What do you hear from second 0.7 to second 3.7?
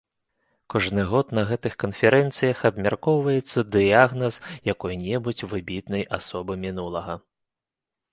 Кожны год на гэтых канферэнцыях абмяркоўваецца